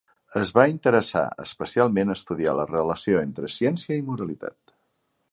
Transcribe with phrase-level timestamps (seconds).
[0.39, 4.75] Es va interessar especialment a estudiar la relació entre ciència i moralitat.